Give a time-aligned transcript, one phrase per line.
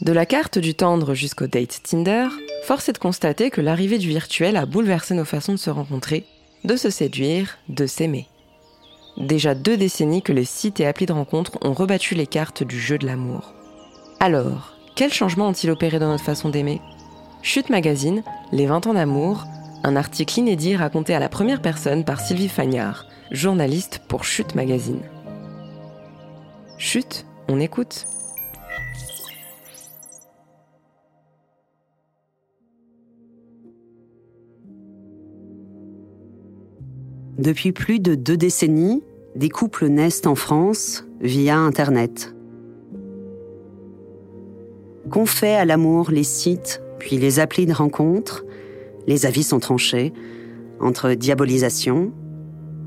[0.00, 2.28] De la carte du tendre jusqu'au date Tinder,
[2.64, 6.24] force est de constater que l'arrivée du virtuel a bouleversé nos façons de se rencontrer,
[6.64, 8.26] de se séduire, de s'aimer.
[9.18, 12.80] Déjà deux décennies que les sites et applis de rencontres ont rebattu les cartes du
[12.80, 13.52] jeu de l'amour.
[14.20, 16.80] Alors, quels changements ont-ils opéré dans notre façon d'aimer?
[17.42, 18.22] Chute Magazine,
[18.52, 19.44] Les 20 ans d'amour,
[19.84, 25.02] un article inédit raconté à la première personne par Sylvie Fagnard, journaliste pour Chute Magazine.
[26.78, 28.06] Chute, on écoute.
[37.40, 39.02] Depuis plus de deux décennies,
[39.34, 42.34] des couples naissent en France via Internet.
[45.10, 48.44] Qu'ont fait à l'amour les sites, puis les applis de rencontre?
[49.06, 50.12] Les avis sont tranchés
[50.80, 52.12] entre diabolisation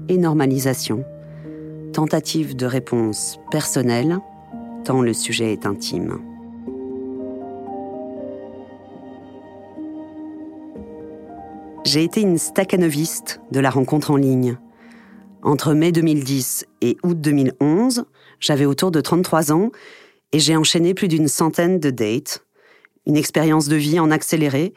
[0.07, 1.03] et normalisation.
[1.91, 4.19] Tentative de réponse personnelle,
[4.83, 6.19] tant le sujet est intime.
[11.93, 14.57] J'ai été une staccanoviste de la rencontre en ligne.
[15.43, 18.05] Entre mai 2010 et août 2011,
[18.39, 19.69] j'avais autour de 33 ans
[20.31, 22.47] et j'ai enchaîné plus d'une centaine de dates,
[23.05, 24.73] une expérience de vie en accéléré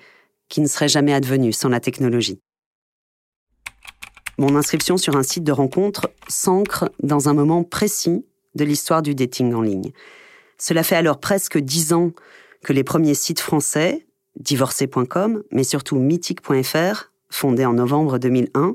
[0.51, 2.39] qui ne serait jamais advenue sans la technologie.
[4.37, 9.15] Mon inscription sur un site de rencontre s'ancre dans un moment précis de l'histoire du
[9.15, 9.93] dating en ligne.
[10.59, 12.13] Cela fait alors presque dix ans
[12.63, 14.07] que les premiers sites français,
[14.37, 18.75] divorcé.com, mais surtout mythique.fr, fondé en novembre 2001,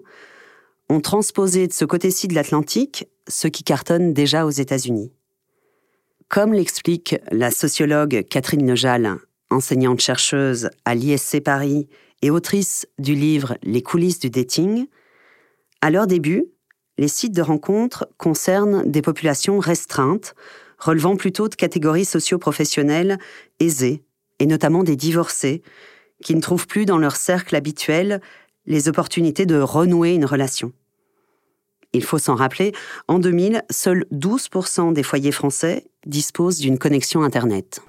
[0.90, 5.12] ont transposé de ce côté-ci de l'Atlantique ce qui cartonne déjà aux États-Unis.
[6.28, 9.18] Comme l'explique la sociologue Catherine Nejal,
[9.50, 11.88] enseignante-chercheuse à l'ISC Paris
[12.22, 14.88] et autrice du livre Les coulisses du dating,
[15.82, 16.46] à leur début,
[16.98, 20.36] les sites de rencontres concernent des populations restreintes,
[20.78, 23.18] relevant plutôt de catégories socio-professionnelles
[23.60, 24.04] aisées,
[24.42, 25.62] et notamment des divorcés,
[26.24, 28.22] qui ne trouvent plus dans leur cercle habituel
[28.66, 30.72] les opportunités de renouer une relation.
[31.94, 32.74] Il faut s'en rappeler,
[33.08, 37.82] en 2000, seuls 12% des foyers français disposent d'une connexion Internet.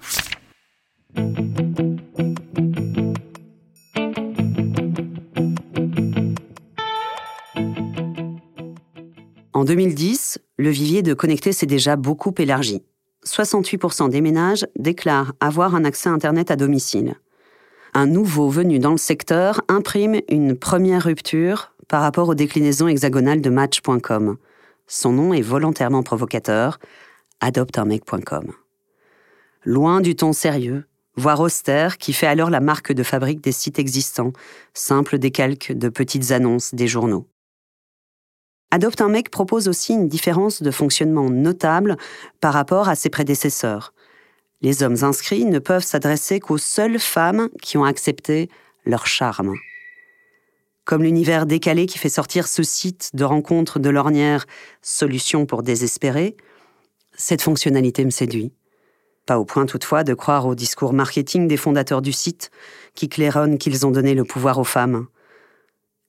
[9.54, 12.82] En 2010, le vivier de connecter s'est déjà beaucoup élargi.
[13.26, 17.16] 68% des ménages déclarent avoir un accès Internet à domicile.
[17.94, 23.42] Un nouveau venu dans le secteur imprime une première rupture par rapport aux déclinaisons hexagonales
[23.42, 24.36] de Match.com.
[24.86, 26.78] Son nom est volontairement provocateur,
[27.40, 28.52] adopteunmec.com.
[29.64, 30.84] Loin du ton sérieux,
[31.16, 34.32] voire austère, qui fait alors la marque de fabrique des sites existants,
[34.74, 37.26] simple décalque de petites annonces des journaux.
[38.74, 41.98] Adopte un mec propose aussi une différence de fonctionnement notable
[42.40, 43.92] par rapport à ses prédécesseurs.
[44.62, 48.48] Les hommes inscrits ne peuvent s'adresser qu'aux seules femmes qui ont accepté
[48.86, 49.56] leur charme.
[50.86, 54.46] Comme l'univers décalé qui fait sortir ce site de rencontre de l'ornière
[54.80, 56.34] Solution pour désespérer,
[57.14, 58.54] cette fonctionnalité me séduit.
[59.26, 62.50] Pas au point toutefois de croire au discours marketing des fondateurs du site
[62.94, 65.08] qui claironnent qu'ils ont donné le pouvoir aux femmes.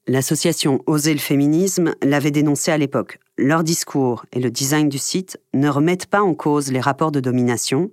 [0.05, 3.19] L'association Oser le féminisme l'avait dénoncé à l'époque.
[3.37, 7.21] Leur discours et le design du site ne remettent pas en cause les rapports de
[7.21, 7.89] domination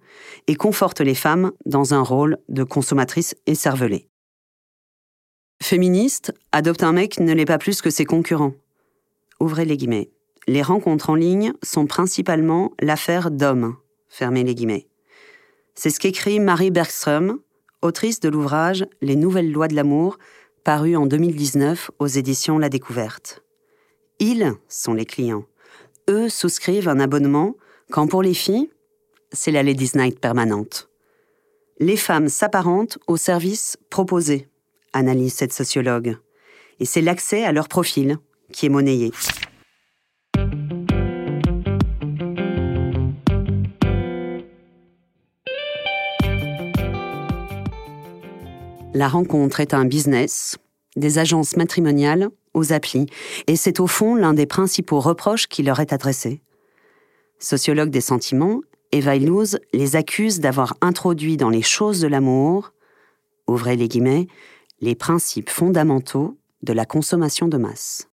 [0.49, 4.09] et confortent les femmes dans un rôle de consommatrice écervelée.
[5.63, 8.55] Féministe, adopte un mec ne l'est pas plus que ses concurrents.
[9.39, 10.11] Ouvrez les guillemets.
[10.49, 13.77] Les rencontres en ligne sont principalement l'affaire d'hommes.
[14.09, 14.89] Fermez les guillemets.
[15.77, 17.39] C'est ce qu'écrit Marie Bergström,
[17.83, 20.19] autrice de l'ouvrage Les nouvelles lois de l'amour,
[20.65, 23.43] paru en 2019 aux éditions La Découverte.
[24.19, 25.45] Ils sont les clients.
[26.09, 27.57] Eux souscrivent un abonnement,
[27.91, 28.71] quand pour les filles,
[29.33, 30.89] c'est la Ladies Night permanente.
[31.79, 34.49] Les femmes s'apparentent aux services proposés,
[34.93, 36.19] analyse cette sociologue.
[36.79, 38.19] Et c'est l'accès à leur profil
[38.53, 39.13] qui est monnayé.
[48.93, 50.59] La rencontre est un business,
[50.97, 53.07] des agences matrimoniales aux applis,
[53.47, 56.43] et c'est au fond l'un des principaux reproches qui leur est adressé.
[57.39, 62.73] Sociologue des sentiments, Eva Illouz les accuse d'avoir introduit dans les choses de l'amour,
[63.47, 64.27] ouvrez les guillemets,
[64.81, 68.09] les principes fondamentaux de la consommation de masse.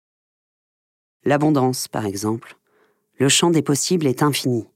[1.26, 2.56] L'abondance, par exemple.
[3.18, 4.68] Le champ des possibles est infini.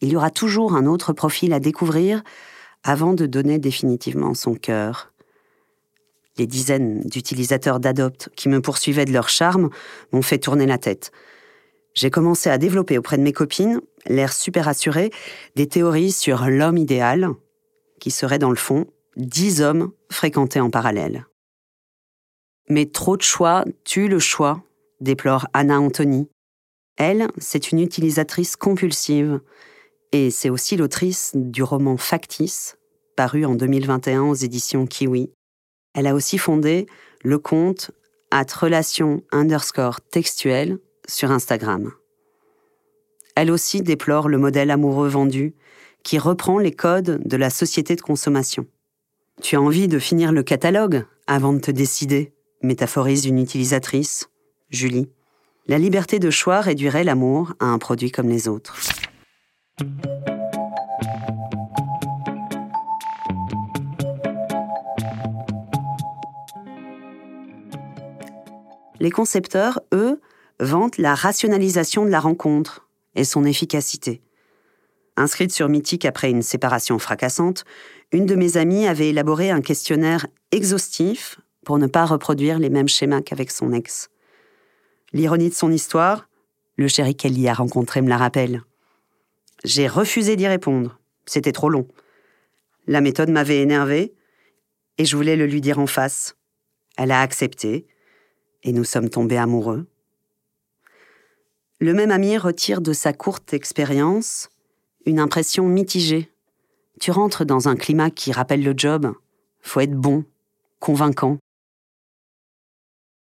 [0.00, 2.24] Il y aura toujours un autre profil à découvrir
[2.82, 5.09] avant de donner définitivement son cœur
[6.38, 9.70] les dizaines d'utilisateurs d'Adopt qui me poursuivaient de leur charme
[10.12, 11.12] m'ont fait tourner la tête.
[11.94, 15.10] J'ai commencé à développer auprès de mes copines, l'air super assuré,
[15.56, 17.30] des théories sur l'homme idéal,
[17.98, 18.86] qui seraient dans le fond
[19.16, 21.26] dix hommes fréquentés en parallèle.
[22.68, 24.62] Mais trop de choix tue le choix,
[25.00, 26.28] déplore Anna Anthony.
[26.96, 29.40] Elle, c'est une utilisatrice compulsive,
[30.12, 32.76] et c'est aussi l'autrice du roman Factice,
[33.16, 35.30] paru en 2021 aux éditions Kiwi.
[35.94, 36.86] Elle a aussi fondé
[37.22, 37.90] le compte
[38.30, 41.92] at relation underscore textuelle sur Instagram.
[43.34, 45.54] Elle aussi déplore le modèle amoureux vendu
[46.02, 48.66] qui reprend les codes de la société de consommation.
[49.42, 52.32] Tu as envie de finir le catalogue avant de te décider,
[52.62, 54.30] métaphorise une utilisatrice,
[54.70, 55.08] Julie.
[55.66, 58.76] La liberté de choix réduirait l'amour à un produit comme les autres.
[69.00, 70.20] Les concepteurs, eux,
[70.60, 74.20] vantent la rationalisation de la rencontre et son efficacité.
[75.16, 77.64] Inscrite sur Mythique après une séparation fracassante,
[78.12, 82.88] une de mes amies avait élaboré un questionnaire exhaustif pour ne pas reproduire les mêmes
[82.88, 84.10] schémas qu'avec son ex.
[85.12, 86.28] L'ironie de son histoire,
[86.76, 88.62] le chéri qu'elle y a rencontré me la rappelle.
[89.64, 91.86] J'ai refusé d'y répondre, c'était trop long.
[92.86, 94.14] La méthode m'avait énervé
[94.98, 96.36] et je voulais le lui dire en face.
[96.96, 97.86] Elle a accepté
[98.62, 99.86] et nous sommes tombés amoureux.
[101.78, 104.48] Le même ami retire de sa courte expérience
[105.06, 106.30] une impression mitigée.
[107.00, 109.14] Tu rentres dans un climat qui rappelle le job.
[109.62, 110.24] Faut être bon,
[110.78, 111.38] convaincant.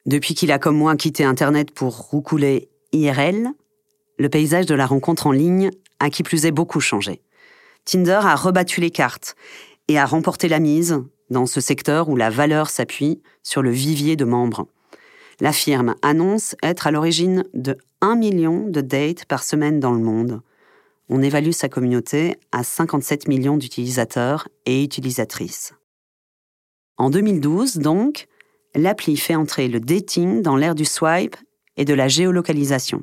[0.05, 3.49] Depuis qu'il a comme moi quitté Internet pour roucouler IRL,
[4.19, 7.23] le paysage de la rencontre en ligne a qui plus est beaucoup changé.
[7.87, 9.35] Tinder a rebattu les cartes
[9.89, 14.17] et a remporté la mise dans ce secteur où la valeur s'appuie sur le vivier
[14.17, 14.67] de membres.
[15.41, 20.03] La firme annonce être à l'origine de 1 million de dates par semaine dans le
[20.03, 20.41] monde.
[21.09, 25.75] On évalue sa communauté à 57 millions d'utilisateurs et utilisatrices.
[26.97, 28.27] En 2012, donc,
[28.75, 31.37] l'appli fait entrer le dating dans l'ère du swipe
[31.77, 33.03] et de la géolocalisation.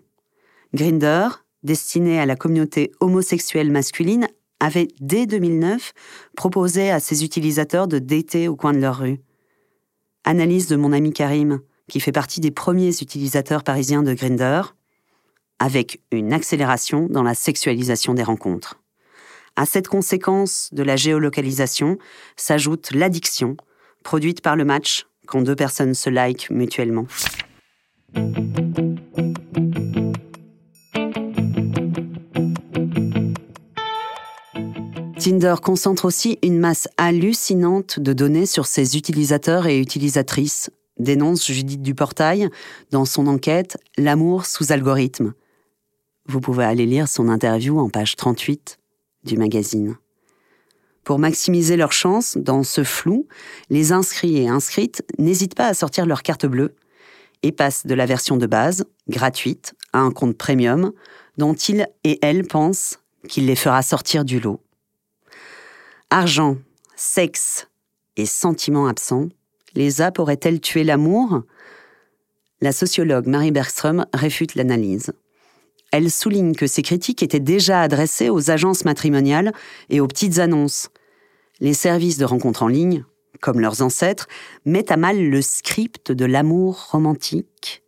[0.73, 1.27] Grinder,
[1.63, 4.27] destiné à la communauté homosexuelle masculine,
[4.59, 5.93] avait dès 2009
[6.35, 9.19] proposé à ses utilisateurs de dater au coin de leur rue.
[10.23, 11.61] Analyse de mon ami Karim
[11.91, 14.61] qui fait partie des premiers utilisateurs parisiens de Grinder,
[15.59, 18.79] avec une accélération dans la sexualisation des rencontres.
[19.57, 21.97] À cette conséquence de la géolocalisation
[22.37, 23.57] s'ajoute l'addiction,
[24.03, 27.07] produite par le match quand deux personnes se like mutuellement.
[35.19, 41.81] Tinder concentre aussi une masse hallucinante de données sur ses utilisateurs et utilisatrices, dénonce Judith
[41.81, 42.49] Duportail
[42.91, 45.33] dans son enquête L'amour sous algorithme.
[46.27, 48.77] Vous pouvez aller lire son interview en page 38
[49.23, 49.97] du magazine.
[51.03, 53.27] Pour maximiser leurs chances dans ce flou,
[53.69, 56.75] les inscrits et inscrites n'hésitent pas à sortir leur carte bleue
[57.43, 60.91] et passent de la version de base, gratuite, à un compte premium,
[61.37, 64.61] dont ils et elles pensent qu'il les fera sortir du lot.
[66.11, 66.57] Argent,
[66.95, 67.67] sexe
[68.15, 69.29] et sentiments absents,
[69.73, 71.43] les apps auraient-elles tué l'amour?
[72.61, 75.13] La sociologue Marie Bergström réfute l'analyse.
[75.91, 79.51] Elle souligne que ces critiques étaient déjà adressées aux agences matrimoniales
[79.89, 80.89] et aux petites annonces.
[81.59, 83.03] Les services de rencontres en ligne,
[83.41, 84.27] comme leurs ancêtres,
[84.65, 87.83] mettent à mal le script de l'amour romantique,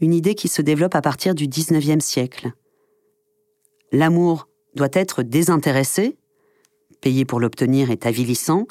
[0.00, 2.52] une idée qui se développe à partir du XIXe siècle.
[3.92, 6.16] L'amour doit être désintéressé,
[7.00, 8.66] payer pour l'obtenir est avilissant,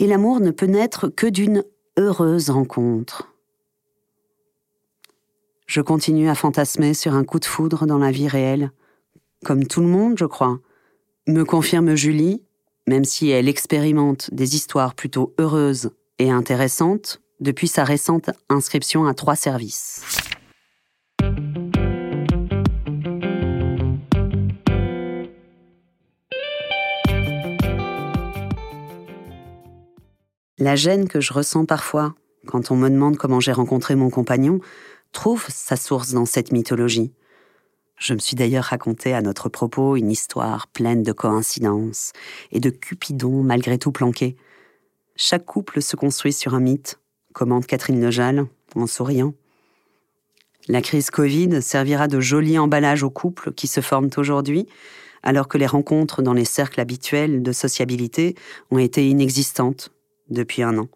[0.00, 1.62] et l'amour ne peut naître que d'une
[1.98, 3.28] heureuse rencontre.
[5.66, 8.72] Je continue à fantasmer sur un coup de foudre dans la vie réelle,
[9.44, 10.58] comme tout le monde, je crois,
[11.28, 12.42] me confirme Julie,
[12.88, 19.14] même si elle expérimente des histoires plutôt heureuses et intéressantes depuis sa récente inscription à
[19.14, 20.29] trois services.
[30.60, 32.14] La gêne que je ressens parfois
[32.46, 34.60] quand on me demande comment j'ai rencontré mon compagnon
[35.10, 37.14] trouve sa source dans cette mythologie.
[37.96, 42.12] Je me suis d'ailleurs raconté à notre propos une histoire pleine de coïncidences
[42.52, 44.36] et de Cupidon malgré tout planqué.
[45.16, 46.98] Chaque couple se construit sur un mythe,
[47.32, 49.32] commente Catherine Lejal en souriant.
[50.68, 54.66] La crise Covid servira de joli emballage aux couples qui se forment aujourd'hui,
[55.22, 58.34] alors que les rencontres dans les cercles habituels de sociabilité
[58.70, 59.90] ont été inexistantes
[60.30, 60.88] depuis un an.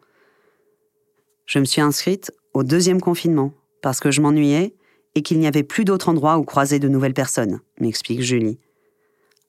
[1.47, 4.75] Je me suis inscrite au deuxième confinement parce que je m'ennuyais
[5.15, 8.59] et qu'il n'y avait plus d'autre endroit où croiser de nouvelles personnes, m'explique Julie.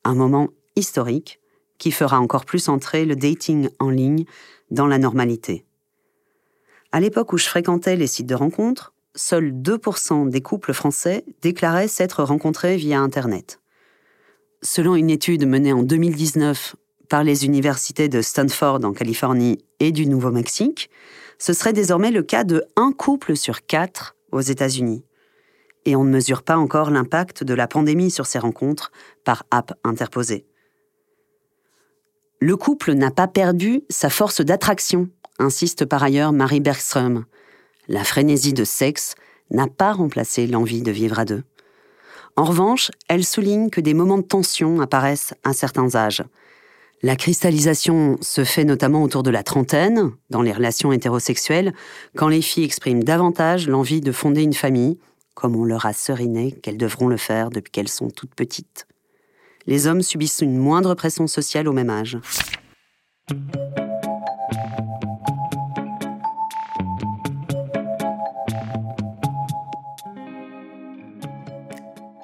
[0.04, 1.40] Un moment historique
[1.78, 4.26] qui fera encore plus entrer le dating en ligne
[4.72, 5.66] dans la normalité.
[6.92, 11.88] À l'époque où je fréquentais les sites de rencontres, seuls 2% des couples français déclaraient
[11.88, 13.60] s'être rencontrés via Internet.
[14.62, 16.76] Selon une étude menée en 2019
[17.10, 20.90] par les universités de Stanford en Californie et du Nouveau-Mexique,
[21.38, 25.04] ce serait désormais le cas de un couple sur quatre aux États-Unis.
[25.86, 28.92] Et on ne mesure pas encore l'impact de la pandémie sur ces rencontres
[29.24, 30.46] par app interposée.
[32.40, 37.26] Le couple n'a pas perdu sa force d'attraction, insiste par ailleurs Marie Bergström.
[37.88, 39.16] La frénésie de sexe
[39.52, 41.44] n'a pas remplacé l'envie de vivre à deux.
[42.36, 46.24] En revanche, elle souligne que des moments de tension apparaissent à certains âges.
[47.04, 51.74] La cristallisation se fait notamment autour de la trentaine, dans les relations hétérosexuelles,
[52.16, 54.98] quand les filles expriment davantage l'envie de fonder une famille,
[55.34, 58.88] comme on leur a seriné qu'elles devront le faire depuis qu'elles sont toutes petites.
[59.68, 62.18] Les hommes subissent une moindre pression sociale au même âge.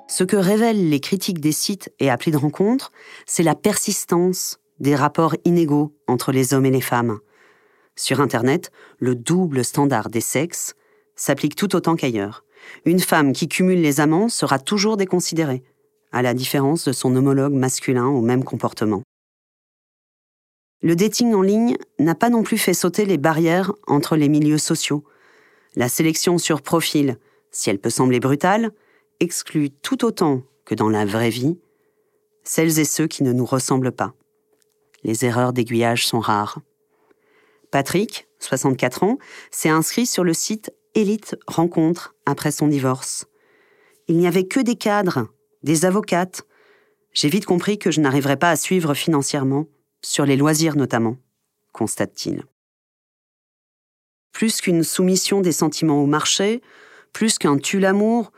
[0.08, 2.92] Ce que révèlent les critiques des sites et applis de rencontre,
[3.26, 7.20] c'est la persistance des rapports inégaux entre les hommes et les femmes.
[7.96, 10.76] Sur Internet, le double standard des sexes
[11.16, 12.44] s'applique tout autant qu'ailleurs.
[12.86, 15.64] Une femme qui cumule les amants sera toujours déconsidérée,
[16.12, 19.02] à la différence de son homologue masculin au même comportement.
[20.82, 24.58] Le dating en ligne n'a pas non plus fait sauter les barrières entre les milieux
[24.58, 25.04] sociaux.
[25.76, 27.18] La sélection sur profil,
[27.52, 28.72] si elle peut sembler brutale,
[29.20, 31.58] exclut tout autant que dans la vraie vie
[32.44, 34.14] celles et ceux qui ne nous ressemblent pas.
[35.04, 36.60] Les erreurs d'aiguillage sont rares.
[37.72, 39.18] Patrick, 64 ans,
[39.50, 43.26] s'est inscrit sur le site Elite Rencontre après son divorce.
[44.08, 45.28] Il n'y avait que des cadres,
[45.64, 46.44] des avocates.
[47.14, 49.68] J'ai vite compris que je n'arriverais pas à suivre financièrement,
[50.02, 51.18] sur les loisirs notamment,
[51.72, 52.44] constate-t-il.
[54.32, 56.62] Plus qu'une soumission des sentiments au marché,
[57.14, 58.32] plus qu'un tue l'amour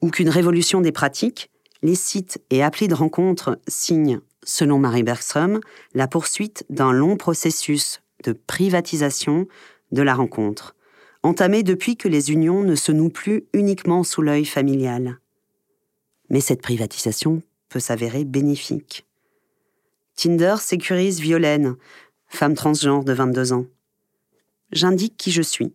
[0.00, 1.50] ou qu'une révolution des pratiques,
[1.82, 5.60] les sites et applis de rencontre signent, selon Marie Bergström,
[5.94, 9.46] la poursuite d'un long processus de privatisation
[9.92, 10.74] de la rencontre,
[11.22, 15.18] entamé depuis que les unions ne se nouent plus uniquement sous l'œil familial.
[16.30, 19.06] Mais cette privatisation peut s'avérer bénéfique.
[20.16, 21.76] Tinder sécurise Violaine,
[22.26, 23.66] femme transgenre de 22 ans.
[24.72, 25.72] J'indique qui je suis.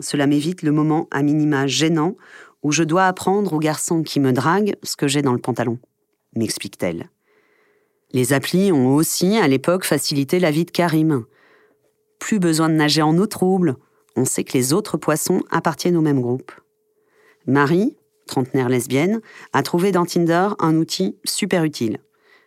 [0.00, 2.16] Cela m'évite le moment à minima gênant
[2.62, 5.78] où je dois apprendre aux garçons qui me draguent ce que j'ai dans le pantalon,
[6.34, 7.08] m'explique-t-elle.
[8.12, 11.24] Les applis ont aussi, à l'époque, facilité la vie de Karim.
[12.18, 13.76] Plus besoin de nager en eau trouble,
[14.16, 16.52] on sait que les autres poissons appartiennent au même groupe.
[17.46, 17.96] Marie,
[18.26, 19.20] trentenaire lesbienne,
[19.52, 21.98] a trouvé dans Tinder un outil super utile.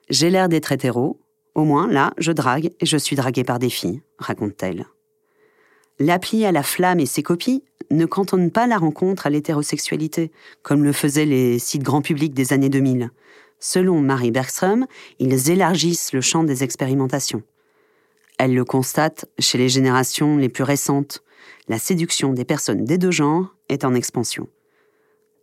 [0.10, 1.20] J'ai l'air d'être hétéro,
[1.56, 4.86] au moins là, je drague et je suis draguée par des filles, raconte-t-elle.
[6.00, 10.32] L'appli à la flamme et ses copies ne cantonne pas la rencontre à l'hétérosexualité,
[10.64, 13.12] comme le faisaient les sites grand public des années 2000.
[13.64, 14.88] Selon Marie Bergström,
[15.20, 17.44] ils élargissent le champ des expérimentations.
[18.40, 21.24] Elle le constate chez les générations les plus récentes.
[21.68, 24.50] La séduction des personnes des deux genres est en expansion.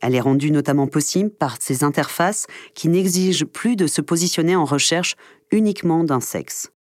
[0.00, 4.64] Elle est rendue notamment possible par ces interfaces qui n'exigent plus de se positionner en
[4.64, 5.14] recherche
[5.52, 6.72] uniquement d'un sexe.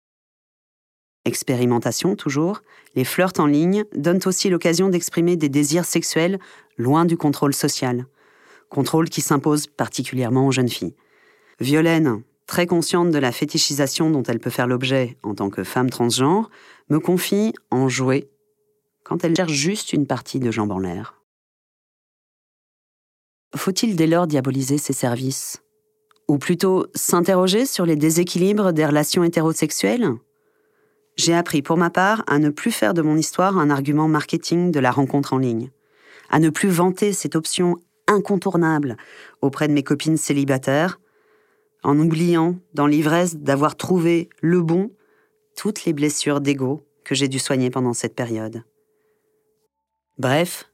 [1.26, 2.62] Expérimentation toujours,
[2.94, 6.38] les flirts en ligne donnent aussi l'occasion d'exprimer des désirs sexuels
[6.78, 8.06] loin du contrôle social.
[8.70, 10.94] Contrôle qui s'impose particulièrement aux jeunes filles.
[11.58, 15.90] Violaine, très consciente de la fétichisation dont elle peut faire l'objet en tant que femme
[15.90, 16.50] transgenre,
[16.90, 18.30] me confie en jouer
[19.04, 21.20] quand elle cherche juste une partie de jambes en l'air.
[23.54, 25.62] Faut-il dès lors diaboliser ces services?
[26.28, 30.10] Ou plutôt s'interroger sur les déséquilibres des relations hétérosexuelles?
[31.16, 34.72] J'ai appris pour ma part à ne plus faire de mon histoire un argument marketing
[34.72, 35.70] de la rencontre en ligne,
[36.28, 37.76] à ne plus vanter cette option
[38.08, 38.96] incontournable
[39.40, 40.98] auprès de mes copines célibataires,
[41.86, 44.90] en oubliant, dans l'ivresse d'avoir trouvé le bon,
[45.56, 48.64] toutes les blessures d'ego que j'ai dû soigner pendant cette période.
[50.18, 50.68] Bref,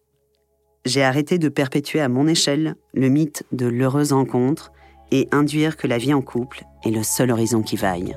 [0.86, 4.72] j'ai arrêté de perpétuer à mon échelle le mythe de l'heureuse rencontre
[5.10, 8.16] et induire que la vie en couple est le seul horizon qui vaille.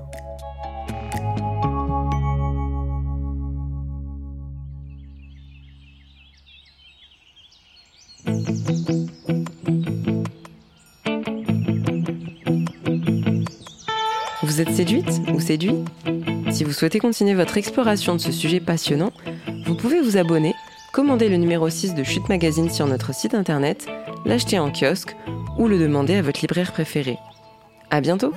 [14.56, 15.84] Vous êtes séduite ou séduit?
[16.50, 19.12] Si vous souhaitez continuer votre exploration de ce sujet passionnant,
[19.66, 20.56] vous pouvez vous abonner,
[20.94, 23.86] commander le numéro 6 de Chute Magazine sur notre site internet,
[24.24, 25.14] l'acheter en kiosque
[25.58, 27.18] ou le demander à votre libraire préféré.
[27.90, 28.32] À bientôt